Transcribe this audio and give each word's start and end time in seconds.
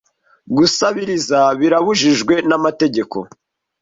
Gusabiriza 0.57 1.39
birabujijwe 1.59 2.33
n'amategeko. 2.49 3.17